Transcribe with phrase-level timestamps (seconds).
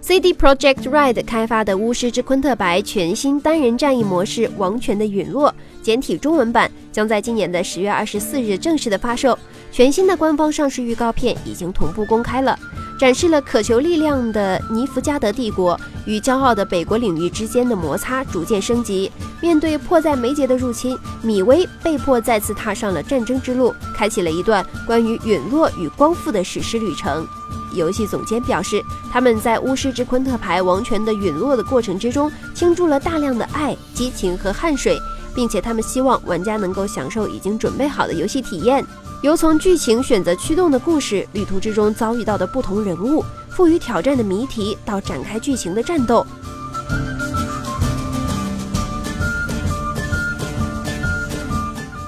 [0.00, 5.50] CD Project Red 开发的《巫师之昆特白》全新单人战役模式《王权的陨落》
[5.82, 9.38] 简体中文版将在今年的十月二十四日正式的发售。
[9.70, 12.58] 全新的官方上市预告片已经同步公开了，
[13.00, 19.10] 展示了渴求力量的尼弗加德帝国与骄傲的北国领域之间的摩擦逐渐升级。
[19.40, 27.26] 面对迫在眉睫的入侵，米薇被迫再次踏上了战争之路，开启了一段关于陨落与光复的史诗旅程。
[27.72, 34.98] 游戏总监表示，他们在巫师之昆特牌王权的陨落的过程之中，倾注了大量的爱、激情和汗水，
[35.34, 38.84] 并且他们希望玩家能够享受已经准备好的游戏体验，
[39.22, 46.24] 由从剧情选择驱动的故事、旅途之中遭遇到的不同人物、赋予挑战的谜题，到展开剧情的战斗。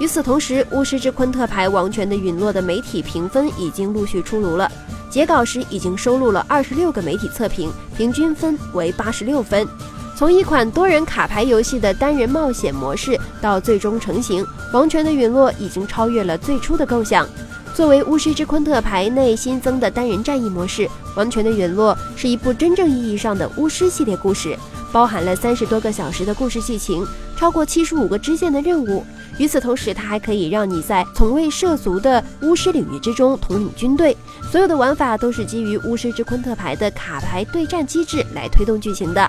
[0.00, 4.70] 与此同时，巫师之昆特牌王权的陨落的媒体评分已经陆续出炉了。
[5.10, 9.68] 截稿时已经收录了二十六个媒体测评，平均分为八十六分。
[10.16, 17.28] 从一款多人卡牌游戏的单人冒险模式到最终成型，《王权的陨落》已经超越了最初的构想。
[17.74, 20.82] 作为巫师之昆特牌内新增的单人战役模式，
[21.16, 24.56] 《王权的陨落》是一部真正意义上的巫师系列故事。
[24.92, 27.04] 包含了三十多个小时的故事剧情，
[27.36, 29.04] 超过七十五个支线的任务。
[29.38, 34.16] 与此同时，它还可以让你在从未涉足的巫师领域之中统领军队。
[34.52, 39.28] 所有的玩法都是基于巫师之昆特牌的卡牌对战机制来推动剧情的。